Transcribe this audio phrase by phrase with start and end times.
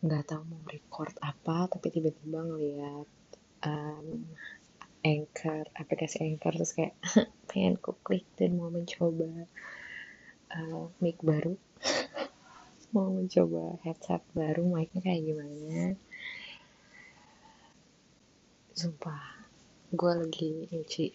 [0.00, 3.08] nggak tahu mau record apa tapi tiba-tiba ngeliat
[3.68, 4.24] um,
[5.04, 6.96] anchor aplikasi anchor terus kayak
[7.48, 9.48] pengen ku klik dan mau mencoba
[10.56, 11.56] uh, mic baru.
[12.90, 15.94] Mau mencoba headset baru mic-nya kayak gimana?
[18.74, 19.46] Sumpah
[19.94, 21.06] gue lagi nyuci.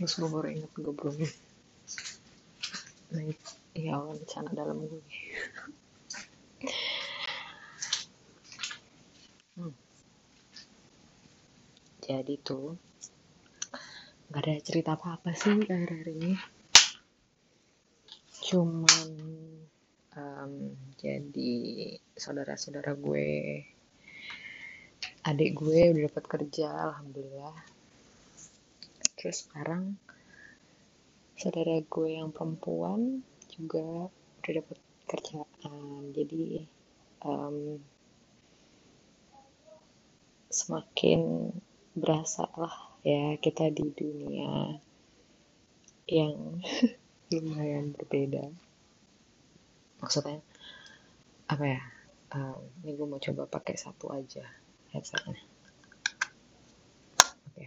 [0.00, 1.20] Terus gue baru inget gue belum
[3.12, 3.36] naik
[3.76, 5.02] ya Allah bencana dalam gue
[12.00, 12.74] Jadi tuh
[14.32, 16.32] nggak ada cerita apa-apa sih akhir-akhir ini.
[18.40, 19.08] Cuman
[20.16, 20.52] um,
[20.96, 21.52] jadi
[22.16, 23.62] saudara-saudara gue,
[25.28, 27.58] adik gue udah dapat kerja, alhamdulillah.
[29.20, 30.00] Terus sekarang
[31.36, 33.20] saudara gue yang perempuan
[33.52, 34.08] juga
[34.40, 36.16] udah dapat kerjaan.
[36.16, 36.64] Jadi
[37.28, 37.76] um,
[40.48, 41.52] semakin
[41.96, 42.74] berasa lah
[43.06, 44.78] ya kita di dunia
[46.10, 46.62] yang
[47.34, 48.50] lumayan berbeda.
[50.02, 50.42] Maksudnya
[51.50, 51.82] apa ya?
[52.30, 54.46] Um, ini gue mau coba pakai satu aja
[54.94, 55.38] headsetnya.
[57.50, 57.66] Oke.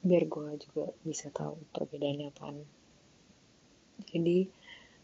[0.00, 2.48] Biar gue juga bisa tahu perbedaannya apa
[4.10, 4.48] jadi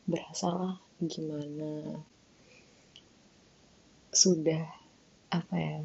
[0.09, 2.03] berasalah gimana
[4.11, 4.67] sudah
[5.31, 5.79] apa ya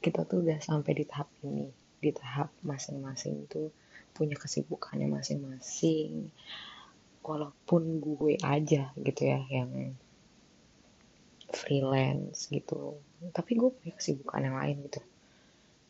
[0.00, 3.72] kita tuh udah sampai di tahap ini di tahap masing-masing tuh
[4.12, 6.30] punya kesibukannya masing-masing.
[7.26, 9.98] Walaupun gue aja gitu ya yang
[11.50, 12.98] freelance gitu
[13.32, 15.00] tapi gue punya kesibukan yang lain gitu.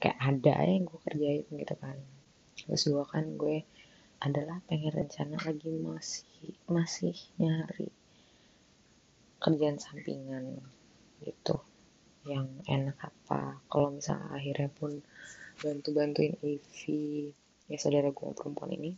[0.00, 1.98] Kayak ada yang gue kerjain gitu kan.
[2.56, 3.66] Terus juga kan gue
[4.16, 7.92] adalah pengen rencana lagi masih masih nyari
[9.36, 10.56] kerjaan sampingan
[11.20, 11.60] gitu
[12.26, 13.62] yang enak apa.
[13.70, 14.98] Kalau misalnya akhirnya pun
[15.56, 17.32] bantu bantuin Evi
[17.66, 18.92] ya saudara gue perempuan ini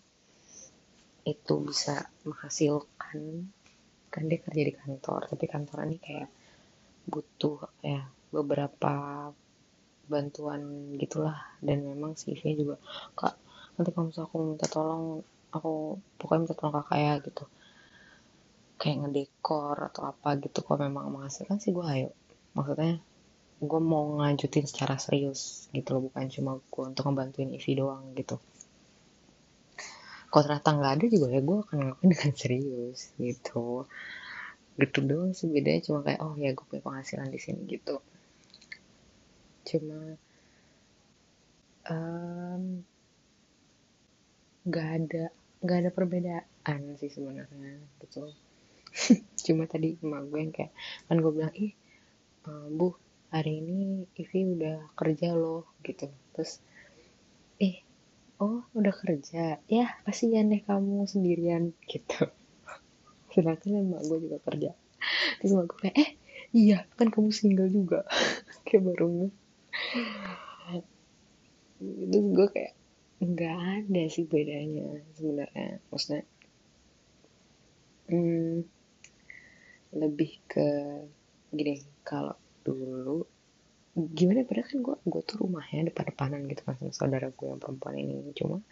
[1.22, 3.47] itu bisa menghasilkan
[4.09, 6.28] kan dia kerja di kantor tapi kantor ini kayak
[7.06, 9.28] butuh ya beberapa
[10.09, 11.37] bantuan gitulah.
[11.60, 12.81] Dan memang si Evi juga
[13.15, 13.37] kak
[13.77, 15.05] nanti kalau misalnya aku minta tolong
[15.53, 17.45] aku pokoknya minta tolong kakak ya gitu.
[18.81, 22.10] Kayak ngedekor atau apa gitu kalau memang menghasilkan sih gue ayo.
[22.56, 22.99] Maksudnya
[23.59, 28.39] gue mau ngajutin secara serius gitu loh bukan cuma gue untuk ngebantuin Ivy doang gitu.
[30.29, 33.89] Kalau ternyata nggak ada juga ya gue akan ngelakuin dengan serius gitu.
[34.79, 37.99] Gitu doang sih bedanya cuma kayak oh ya gue punya penghasilan di sini gitu.
[39.67, 40.15] Cuma
[44.69, 45.25] nggak um, ada
[45.59, 47.75] nggak ada perbedaan sih sebenarnya
[48.07, 48.31] gitu.
[49.51, 50.73] Cuma tadi emak gue yang kayak
[51.11, 51.73] kan gue bilang ih
[52.47, 56.09] uh, bu hari ini Ivi udah kerja loh gitu.
[56.33, 56.61] Terus
[57.61, 57.84] eh
[58.41, 59.61] oh udah kerja?
[59.69, 62.28] Ya kasihan deh kamu sendirian gitu.
[63.33, 64.71] Sedangkan emak gue juga kerja.
[65.41, 66.11] Terus emak gue kayak eh
[66.56, 68.09] iya kan kamu single juga.
[68.69, 69.33] Kayak baru
[71.78, 72.75] terus gue kayak
[73.22, 75.78] nggak ada sih bedanya sebenarnya.
[75.89, 76.22] Maksudnya
[78.10, 78.66] hmm,
[79.97, 80.66] lebih ke
[81.55, 83.27] gini kalau dulu
[83.99, 87.97] gimana padahal kan gue gue tuh rumahnya depan-depanan gitu kan sama saudara gue yang perempuan
[87.99, 88.31] ini.
[88.37, 88.63] Cuma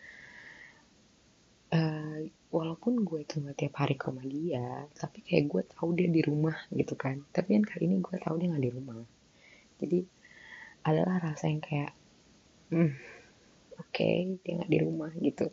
[1.74, 2.18] uh,
[2.54, 6.22] walaupun gue itu nggak tiap hari ke rumah dia tapi kayak gue tahu dia di
[6.22, 7.26] rumah gitu kan.
[7.34, 9.00] Tapi kan kali ini gue tahu dia nggak di rumah.
[9.82, 9.98] Jadi
[10.86, 11.90] adalah rasa yang kayak
[12.70, 12.92] hmm,
[13.82, 15.50] oke okay, dia nggak di rumah gitu.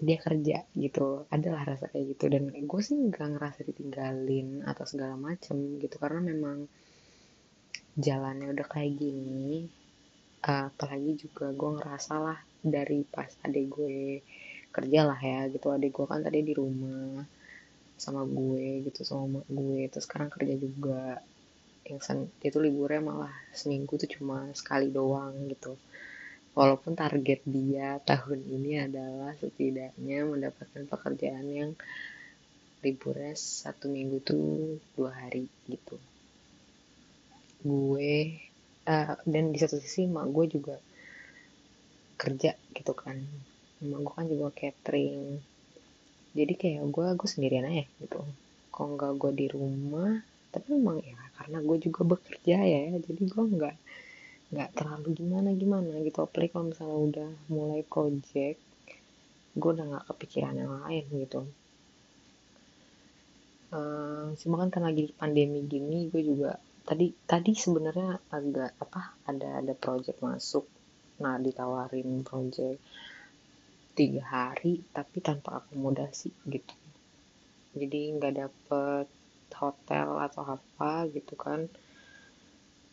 [0.00, 2.32] Dia kerja gitu adalah rasa kayak gitu.
[2.32, 6.64] Dan gue sih nggak ngerasa ditinggalin atau segala macem gitu karena memang
[7.94, 9.70] jalannya udah kayak gini
[10.44, 13.96] uh, apalagi juga gue ngerasa lah dari pas adek gue
[14.74, 15.72] kerja lah ya gitu.
[15.72, 17.24] Adek gue kan tadi di rumah
[17.96, 19.88] sama gue gitu sama gue.
[19.88, 21.20] Terus sekarang kerja juga.
[21.84, 25.76] Yang sen itu liburnya malah seminggu tuh cuma sekali doang gitu.
[26.54, 31.70] Walaupun target dia tahun ini adalah setidaknya mendapatkan pekerjaan yang
[32.84, 35.98] liburnya satu minggu tuh dua hari gitu
[37.64, 38.12] gue
[38.84, 40.76] uh, dan di satu sisi mak gue juga
[42.20, 43.16] kerja gitu kan.
[43.80, 45.40] Mak gue kan juga catering.
[46.36, 48.20] Jadi kayak gue gue sendirian aja gitu.
[48.68, 50.20] Kok nggak gue di rumah
[50.54, 53.76] tapi memang ya karena gue juga bekerja ya jadi gue nggak
[54.54, 56.20] nggak terlalu gimana gimana gitu.
[56.22, 58.60] Apalagi kalau misalnya udah mulai project
[59.54, 61.40] gue udah nggak kepikiran yang lain gitu.
[63.74, 69.64] Uh, cuma kan karena lagi pandemi gini gue juga tadi tadi sebenarnya agak apa ada
[69.64, 70.68] ada project masuk.
[71.24, 72.80] Nah ditawarin project
[73.96, 76.76] tiga hari tapi tanpa akomodasi gitu.
[77.74, 79.06] Jadi nggak dapet
[79.56, 81.66] hotel atau apa gitu kan.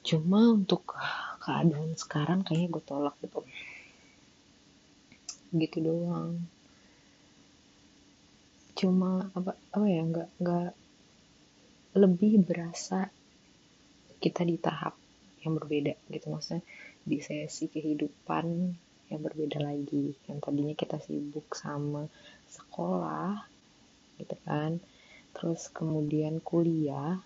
[0.01, 0.95] Cuma untuk
[1.43, 3.43] keadaan sekarang kayaknya gue tolak gitu.
[5.51, 6.41] Gitu doang.
[8.73, 10.71] Cuma apa apa ya nggak nggak
[11.91, 13.11] lebih berasa
[14.21, 14.93] kita di tahap
[15.41, 16.29] yang berbeda gitu.
[16.29, 16.61] Maksudnya
[17.01, 18.45] di sesi kehidupan
[19.09, 20.13] yang berbeda lagi.
[20.29, 22.05] Yang tadinya kita sibuk sama
[22.47, 23.41] sekolah
[24.21, 24.77] gitu kan.
[25.33, 27.17] Terus kemudian kuliah.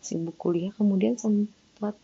[0.00, 1.94] Sibuk kuliah kemudian sempat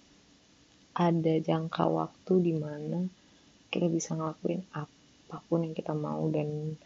[0.92, 3.08] ada jangka waktu di mana
[3.72, 6.76] kita bisa ngelakuin apa pun yang kita mau dan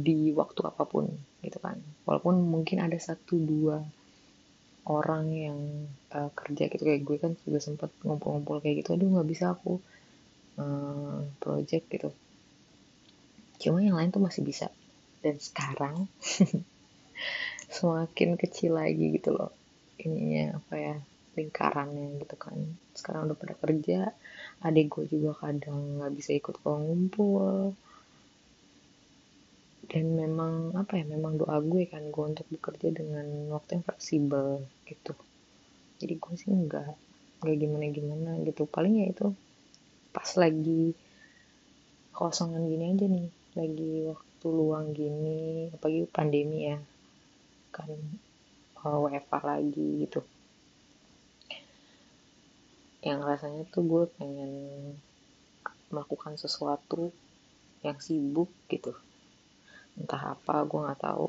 [0.00, 1.12] di waktu apa pun
[1.44, 1.76] gitu kan.
[2.08, 3.84] Walaupun mungkin ada satu dua
[4.90, 5.60] orang yang
[6.10, 9.78] uh, kerja gitu kayak gue kan juga sempat ngumpul-ngumpul kayak gitu aduh nggak bisa aku
[10.58, 12.10] uh, project gitu.
[13.62, 14.66] Cuma yang lain tuh masih bisa.
[15.22, 16.10] Dan sekarang
[17.76, 19.54] semakin kecil lagi gitu loh
[20.00, 20.96] ininya apa ya
[21.38, 22.56] lingkarannya gitu kan.
[22.96, 24.10] Sekarang udah pada kerja
[24.60, 27.72] adik gue juga kadang nggak bisa ikut kalau ngumpul
[29.90, 34.62] dan memang apa ya memang doa gue kan gue untuk bekerja dengan waktu yang fleksibel
[34.86, 35.18] gitu.
[35.98, 36.88] Jadi gue sih nggak
[37.42, 38.70] nggak gimana gimana gitu.
[38.70, 39.34] Paling ya itu
[40.14, 40.94] pas lagi
[42.14, 43.28] kosongan gini aja nih
[43.58, 46.78] lagi waktu luang gini apalagi pandemi ya
[47.74, 47.90] kan
[48.86, 50.22] uh, WFH lagi gitu.
[53.02, 54.52] Yang rasanya tuh gue pengen
[55.90, 57.10] melakukan sesuatu
[57.82, 58.94] yang sibuk gitu
[60.00, 61.28] entah apa gue nggak tahu.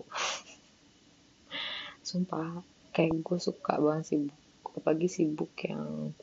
[2.07, 2.63] Sumpah
[2.95, 4.39] kayak gue suka banget sibuk.
[4.71, 6.15] Apalagi sibuk yang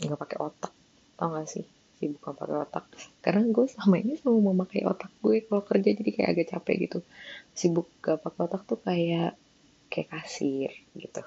[0.00, 0.72] nggak pakai otak.
[1.20, 1.66] Tau gak sih?
[2.00, 2.84] Sibuk nggak pakai otak.
[3.20, 5.44] Karena gue selama ini selalu memakai otak gue.
[5.44, 6.98] Kalau kerja jadi kayak agak capek gitu.
[7.52, 9.36] Sibuk gak pakai otak tuh kayak
[9.92, 11.22] kayak kasir gitu.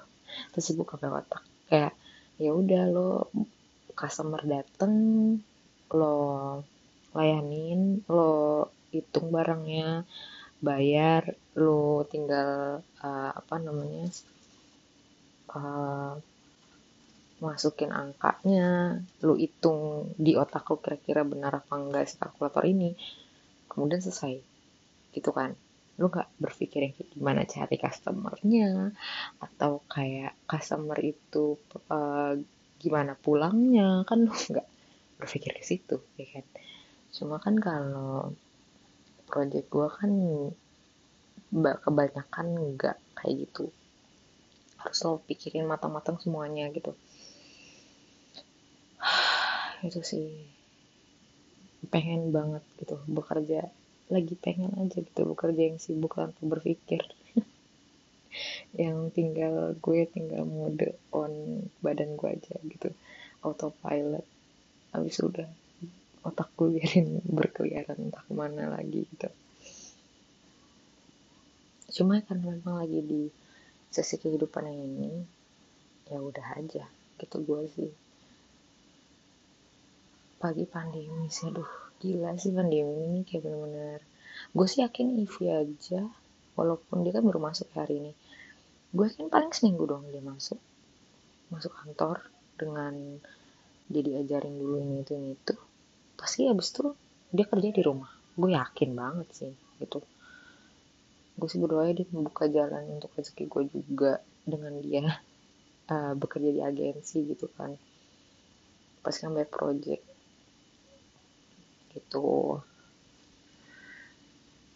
[0.50, 1.42] Terus sibuk pakai otak.
[1.70, 1.94] Kayak
[2.36, 3.32] ya udah lo
[3.96, 4.92] customer dateng
[5.96, 6.16] lo
[7.16, 10.08] layanin lo hitung barangnya
[10.64, 14.08] bayar lu tinggal uh, apa namanya
[15.52, 16.16] uh,
[17.36, 22.96] masukin angkanya lu hitung di otak lu kira-kira benar apa enggak si kalkulator ini
[23.76, 24.40] kemudian selesai.
[25.12, 25.52] Gitu kan.
[26.00, 28.96] Lu nggak berpikir yang gimana cari customernya
[29.40, 31.60] atau kayak customer itu
[31.92, 32.32] uh,
[32.80, 34.68] gimana pulangnya kan lu nggak
[35.20, 36.44] berpikir ke situ ya kan.
[37.12, 38.32] Cuma kan kalau
[39.26, 40.12] project gue kan
[41.82, 43.70] kebanyakan enggak kayak gitu.
[44.78, 46.94] Harus lo pikirin matang-matang semuanya gitu.
[49.86, 50.30] Itu sih.
[51.90, 53.70] Pengen banget gitu bekerja.
[54.10, 57.02] Lagi pengen aja gitu bekerja yang sibuk tanpa berpikir.
[58.76, 62.92] Yang tinggal gue tinggal mode on badan gue aja gitu.
[63.42, 64.26] Autopilot.
[64.92, 65.48] Habis udah
[66.26, 69.30] otak gue biarin berkeliaran entah ke mana lagi gitu.
[71.96, 73.22] Cuma karena memang lagi di
[73.88, 75.12] sesi kehidupan yang ini
[76.10, 76.84] ya udah aja
[77.16, 77.90] gitu gue sih.
[80.36, 81.70] Pagi pandemi sih aduh
[82.02, 84.00] gila sih pandemi ini kayak bener-bener.
[84.52, 86.04] Gue sih yakin Ivi aja
[86.58, 88.12] walaupun dia kan baru masuk hari ini.
[88.92, 90.60] Gue yakin paling seminggu dong dia masuk.
[91.48, 92.26] Masuk kantor
[92.60, 93.22] dengan
[93.86, 95.54] dia diajarin dulu ini itu ini itu
[96.16, 96.84] pasti abis itu
[97.30, 98.10] dia kerja di rumah.
[98.36, 100.00] Gue yakin banget sih gitu.
[101.36, 104.12] Gue sih berdoa dia membuka jalan untuk rezeki gue juga
[104.48, 105.04] dengan dia
[105.92, 107.76] uh, bekerja di agensi gitu kan.
[109.04, 110.04] Pasti kan banyak project
[111.92, 112.60] gitu.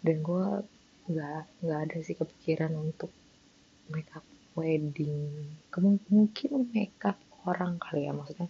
[0.01, 0.47] Dan gue
[1.11, 3.13] nggak nggak ada sih kepikiran untuk
[3.89, 4.25] makeup
[4.57, 5.57] wedding.
[6.09, 7.17] Mungkin makeup
[7.49, 8.49] orang kali ya maksudnya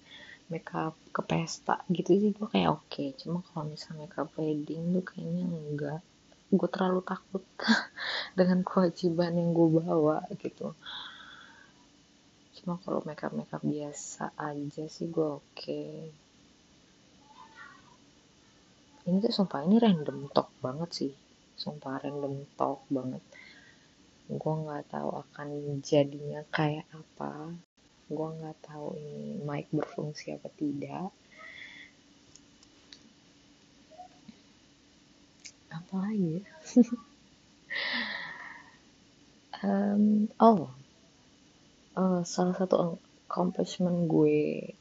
[0.51, 2.91] makeup ke pesta gitu sih gue kayak oke.
[2.91, 3.15] Okay.
[3.15, 6.01] cuma kalau misalnya makeup wedding tuh kayaknya enggak.
[6.51, 7.47] Gue terlalu takut
[8.39, 10.75] dengan kewajiban yang gue bawa gitu.
[12.59, 15.47] Cuma kalau makeup makeup biasa aja sih gue oke.
[15.55, 16.11] Okay.
[19.09, 21.13] ini tuh sumpah ini random talk banget sih.
[21.55, 23.23] Sumpah random talk banget.
[24.27, 27.55] Gue nggak tahu akan jadinya kayak apa
[28.11, 31.15] gue nggak tahu ini mic berfungsi apa tidak.
[35.71, 36.43] Apa lagi
[39.63, 40.75] um, oh
[41.97, 42.99] uh, salah satu
[43.29, 44.75] accomplishment gue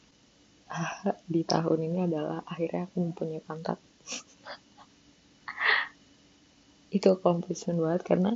[1.25, 3.81] di tahun ini adalah akhirnya aku mempunyai pantat
[6.95, 8.31] itu accomplishment banget karena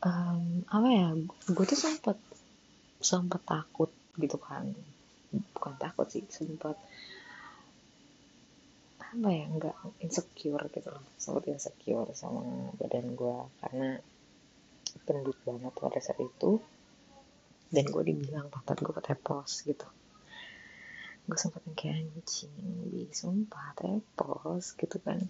[0.00, 1.08] um, apa ya
[1.52, 2.16] gue tuh sempet
[2.98, 4.66] sempet takut gitu kan.
[5.54, 6.76] Bukan takut sih sempet
[9.08, 11.04] apa ya nggak insecure gitu loh.
[11.16, 13.96] Sempet insecure sama badan gue karena
[15.06, 16.60] gendut banget pada saat itu.
[17.68, 19.84] Dan gue dibilang pantat gue tepos gitu.
[21.28, 25.20] Gue sempet kayak anjing sumpah tepos gitu kan.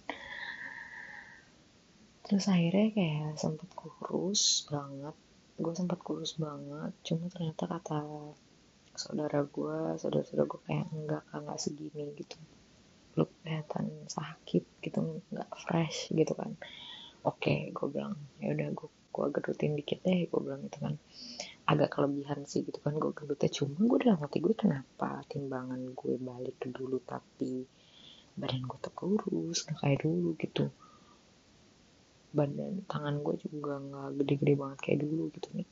[2.23, 5.17] Terus akhirnya kayak sempet kurus banget
[5.59, 7.99] gue sempet kurus banget cuma ternyata kata
[8.95, 12.39] saudara gue saudara-saudara gue kayak enggak enggak segini gitu.
[13.19, 14.99] Lu kelihatan sakit gitu
[15.31, 16.55] nggak fresh gitu kan.
[17.27, 20.95] Oke okay, gue bilang ya udah gue gue gedutin dikit deh gue bilang gitu kan.
[21.67, 26.15] Agak kelebihan sih gitu kan gue gendutnya cuma gue dalam hati gue kenapa timbangan gue
[26.19, 27.67] balik ke dulu tapi
[28.39, 30.71] badan gue tuh kurus kayak dulu gitu
[32.29, 35.67] badan tangan gue juga nggak gede-gede banget kayak dulu gitu nih.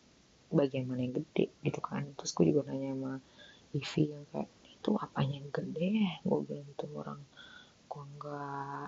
[0.50, 2.04] Bagian mana yang gede gitu kan.
[2.18, 3.14] Terus gue juga nanya sama
[3.78, 5.92] Ivi yang kayak itu apanya yang gede?
[6.26, 7.20] Gue bilang tuh orang
[7.88, 8.88] gue nggak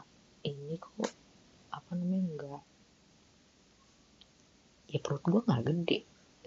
[0.50, 1.12] ini kok
[1.70, 2.62] apa namanya nggak
[4.90, 5.98] ya perut gue nggak gede.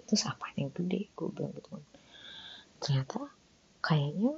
[0.03, 1.07] Itu apa yang gede?
[1.15, 1.83] Gue bilang gitu kan.
[2.83, 3.31] Ternyata
[3.79, 4.35] kayaknya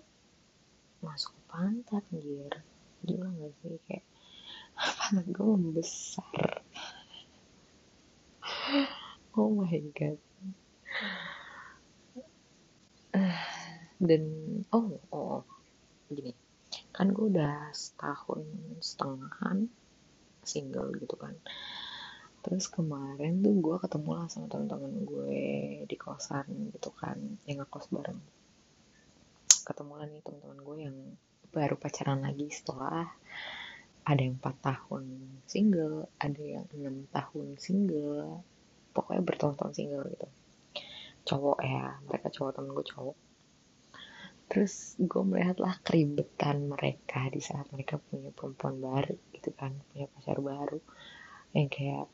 [1.02, 2.62] masuk pantat anjir.
[3.06, 3.78] Gila gak sih?
[3.90, 4.06] Kayak
[5.02, 6.65] pantat gue membesar
[9.36, 10.20] oh my god.
[14.08, 14.24] Dan
[14.72, 15.44] oh oh
[16.08, 16.32] gini.
[16.96, 18.48] Kan gue udah setahun
[18.80, 19.68] setengahan
[20.48, 21.36] single gitu kan.
[22.40, 25.44] Terus kemarin tuh gue ketemu lah sama teman-teman gue
[25.84, 28.22] di kosan gitu kan yang ngekos bareng.
[29.68, 30.98] Ketemu lah nih teman-teman gue yang
[31.52, 33.12] baru pacaran lagi setelah
[34.06, 35.04] ada yang 4 tahun
[35.50, 38.46] single ada yang enam tahun single
[38.96, 40.28] pokoknya bertahun-tahun single gitu.
[41.28, 43.18] Cowok ya mereka cowok temen gue cowok.
[44.48, 50.40] Terus gue melihatlah keribetan mereka di saat mereka punya perempuan baru gitu kan punya pacar
[50.40, 50.80] baru.
[51.52, 52.06] Yang kayak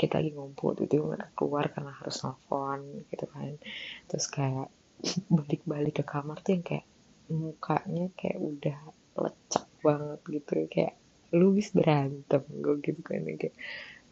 [0.00, 3.60] kita lagi ngumpul itu mereka keluar karena harus nelfon gitu kan.
[4.08, 4.72] Terus kayak
[5.36, 6.86] balik-balik ke kamar tuh yang kayak
[7.28, 8.78] mukanya kayak udah
[9.20, 10.52] lecak banget gitu.
[10.72, 10.94] Kayak
[11.36, 12.42] lu bis berantem?
[12.48, 13.52] Gue gitu kan kayak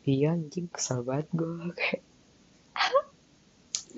[0.09, 2.03] iya anjing kesel banget gue kayak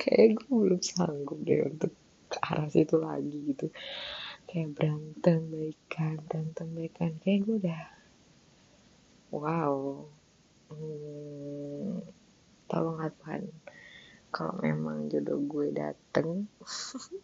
[0.00, 1.92] kayak gue belum sanggup deh untuk
[2.32, 3.68] ke arah situ lagi gitu.
[4.48, 7.12] Kayak berantem baikan berantem baikan.
[7.20, 7.84] Kayak gue udah
[9.36, 9.76] wow.
[10.72, 12.00] Hmm,
[12.70, 13.42] tolong Tuhan.
[14.30, 16.46] Kalau memang jodoh gue dateng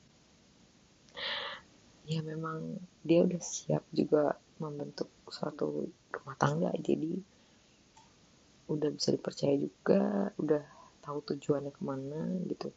[2.10, 6.74] ya memang dia udah siap juga membentuk suatu rumah tangga.
[6.76, 7.16] Jadi
[8.66, 10.75] udah bisa dipercaya juga udah
[11.06, 12.20] tahu tujuannya ke mana
[12.50, 12.74] gitu.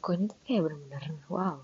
[0.00, 1.60] Kok ini tuh kayak bener-bener wow.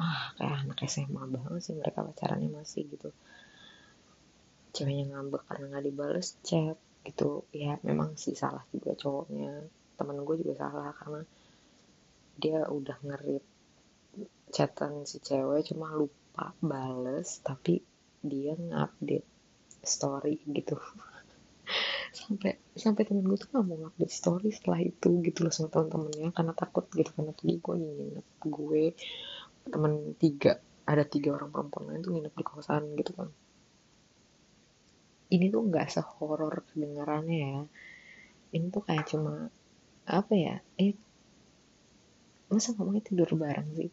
[0.00, 3.12] Ah kayak anak SMA banget sih mereka pacarannya masih gitu.
[4.72, 7.44] Ceweknya ngambek karena nggak dibales chat gitu.
[7.52, 9.68] Ya memang sih salah juga cowoknya.
[10.00, 11.20] Temen gue juga salah karena
[12.40, 13.44] dia udah ngerit
[14.50, 17.84] chatan si cewek cuma lupa bales tapi
[18.24, 19.28] dia ngupdate
[19.84, 20.76] story gitu
[22.10, 26.28] sampai sampai temen gue tuh gak mau ngupdate story setelah itu gitu loh sama temen-temennya.
[26.34, 28.84] Karena takut gitu karena tadi gue nginep gue
[29.70, 30.52] temen tiga
[30.88, 33.28] ada tiga orang perempuan lain tuh nginep di kosan gitu kan.
[35.30, 37.58] Ini tuh nggak sehoror kedengarannya ya.
[38.50, 39.46] Ini tuh kayak cuma
[40.10, 40.98] apa ya eh
[42.50, 43.90] masa ngomongnya tidur bareng sih?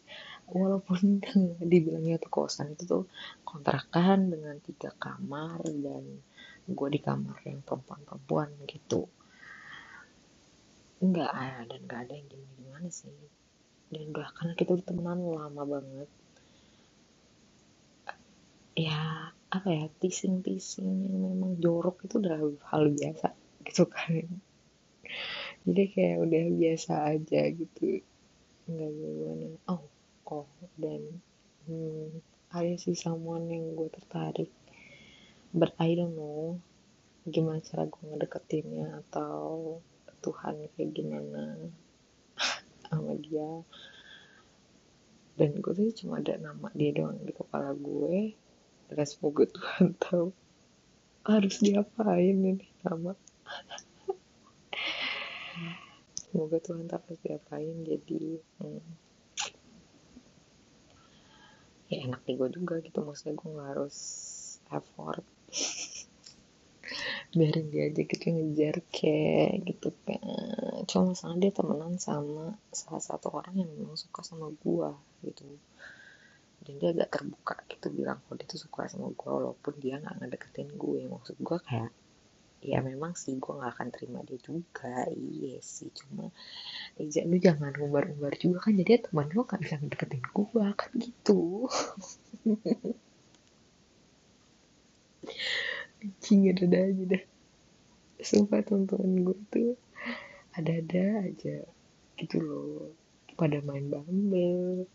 [0.50, 1.22] Walaupun
[1.72, 3.04] dibilangnya tuh kosan itu tuh
[3.46, 6.26] kontrakan dengan tiga kamar dan
[6.68, 9.08] gue di kamar yang perempuan-perempuan gitu.
[11.00, 13.18] Nggak ada dan nggak ada yang gimana gimana sih.
[13.90, 16.10] Dan udah karena kita udah temenan lama banget.
[18.78, 22.38] Ya apa ya tising tising yang memang jorok itu udah
[22.70, 23.34] hal biasa
[23.66, 24.30] gitu kan.
[25.66, 28.06] Jadi kayak udah biasa aja gitu.
[28.70, 29.48] Nggak gimana.
[29.66, 29.82] Oh
[30.30, 30.46] oh
[30.78, 31.02] dan
[31.66, 32.22] hmm,
[32.54, 34.52] ada sih someone yang gue tertarik
[35.58, 36.62] but I don't know.
[37.26, 39.82] Gimana cara gue ngedeketinnya atau
[40.22, 41.58] Tuhan kayak gimana
[42.86, 43.66] sama dia.
[45.38, 48.38] Dan gue tuh cuma ada nama dia doang di kepala gue.
[48.88, 50.30] Dan semoga Tuhan tahu.
[51.28, 53.12] Harus diapain ini nama?
[56.28, 58.84] Semoga Tuhan tak pasti apain jadi hmm,
[61.88, 63.00] ya enak di gue juga gitu.
[63.04, 63.98] Maksudnya gue nggak harus
[64.72, 65.24] effort
[67.36, 70.22] biarin dia aja gitu ngejar kayak gitu kan
[70.88, 74.90] cuma masalah dia temenan sama salah satu orang yang memang suka sama gue
[75.28, 75.44] gitu.
[76.64, 80.16] Dan dia agak terbuka gitu bilang kalau dia tuh suka sama gue walaupun dia nggak
[80.20, 81.92] ngedeketin gue maksud gue kayak
[82.64, 85.06] ya memang sih gue nggak akan terima dia juga.
[85.12, 86.32] Iya sih cuma
[86.96, 88.74] ya, lu jangan umbar-umbar juga kan.
[88.80, 91.68] Jadi teman lu gak bisa ngedeketin gue kan gitu
[96.04, 97.24] anjing ada aja dah.
[98.22, 99.74] Sumpah teman-teman gue tuh
[100.58, 101.64] ada-ada aja.
[102.18, 102.94] Gitu loh.
[103.38, 104.90] Pada main Bumble.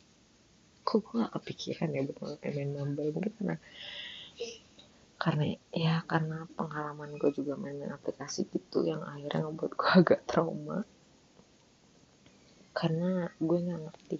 [0.83, 2.03] Kok gue gak kepikiran ya
[2.43, 3.11] kayak main Bumble?
[3.15, 3.57] Mungkin karena
[5.23, 10.83] karena ya karena pengalaman gue juga main-main aplikasi gitu yang akhirnya ngebuat gue agak trauma.
[12.75, 14.19] Karena gue nggak ngerti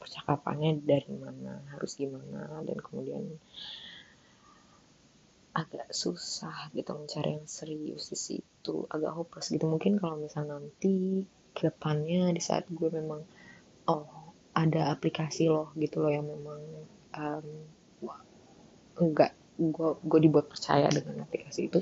[0.00, 3.36] percakapannya dari mana harus gimana dan kemudian
[5.60, 9.64] agak susah gitu mencari yang serius di situ agak hopeless gitu.
[9.68, 11.24] Mungkin kalau misal nanti
[11.56, 13.20] ke depannya di saat gue memang
[13.92, 14.06] oh
[14.54, 16.60] ada aplikasi loh gitu loh yang memang
[17.16, 17.46] um,
[19.00, 21.80] enggak gue gue dibuat percaya dengan aplikasi itu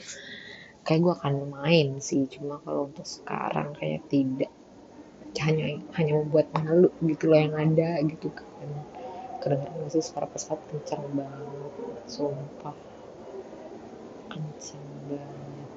[0.86, 2.26] kayak gue akan main sih.
[2.32, 4.50] Cuma kalau untuk sekarang kayak tidak.
[5.38, 8.68] Hanya hanya membuat malu gitu loh yang ada gitu kan.
[9.38, 11.72] Kedengeran masih suara pesawat kencang banget
[12.10, 12.74] sumpah
[14.58, 15.70] kencang banget.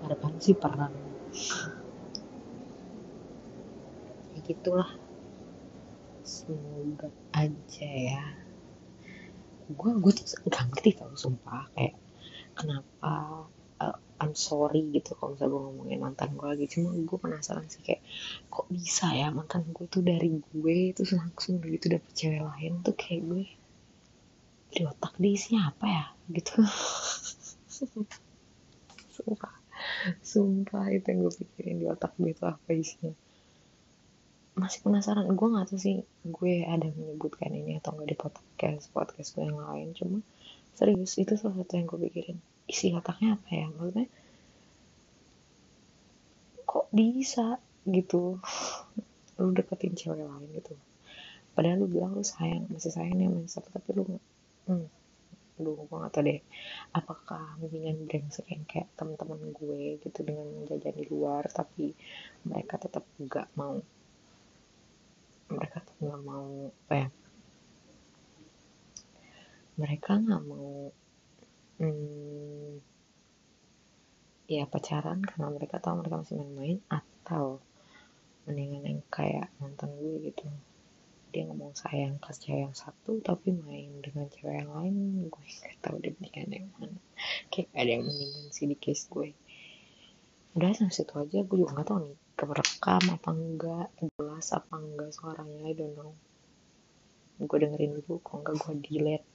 [0.00, 0.96] Harapan sih perang
[4.32, 4.88] ya gitulah.
[6.24, 8.24] Semoga aja ya.
[9.68, 11.68] Gue gue tuh gak ngerti tau sumpah.
[11.76, 12.00] Kayak
[12.56, 13.12] kenapa
[13.84, 16.64] uh, I'm sorry gitu kalau misalnya gue ngomongin mantan gue lagi.
[16.72, 18.00] Cuma gue penasaran sih kayak
[18.48, 22.96] kok bisa ya mantan gue tuh dari gue terus langsung gitu dapet cewek lain tuh
[22.96, 23.44] kayak gue
[24.76, 26.04] di otak dia isinya apa ya?
[26.28, 26.52] Gitu.
[29.16, 29.54] Sumpah.
[30.20, 33.16] Sumpah itu yang gue pikirin di otak gue itu apa isinya.
[34.60, 35.24] Masih penasaran.
[35.32, 39.56] Gue gak tahu sih gue ada menyebutkan ini atau enggak di podcast podcast gue yang
[39.56, 39.96] lain.
[39.96, 40.20] Cuma
[40.76, 42.38] serius itu salah satu yang gue pikirin.
[42.68, 43.66] Isi otaknya apa ya?
[43.72, 44.06] Maksudnya
[46.68, 47.56] kok bisa
[47.88, 48.36] gitu?
[49.40, 50.76] Lu deketin cewek lain gitu.
[51.56, 54.04] Padahal lu bilang lu sayang masih sayang nih satu tapi lu
[54.66, 54.86] hmm,
[55.62, 56.40] lu gue gak tau deh.
[56.92, 61.96] Apakah mendingan brengsek yang kayak teman-teman gue gitu dengan jajan di luar tapi
[62.44, 63.80] mereka tetap gak mau.
[65.46, 67.08] Mereka tuh nggak mau apa ya?
[69.78, 70.90] Mereka nggak mau
[71.78, 72.82] hmm,
[74.46, 77.58] ya pacaran karena mereka tahu mereka masih main-main atau
[78.46, 80.46] mendingan yang kayak mantan gue gitu
[81.36, 85.84] dia ngomong sayang ke cewek yang satu tapi main dengan cewek yang lain gue nggak
[85.84, 86.96] tahu deh mendingan yang mana.
[87.52, 89.36] Kayak ada yang mendingan sih di case gue.
[90.56, 91.44] Udah sampai situ aja.
[91.44, 96.16] Gue juga nggak tahu nih kerekam apa enggak jelas apa enggak suaranya I don't know.
[97.36, 99.28] Gue dengerin dulu kok enggak gue delete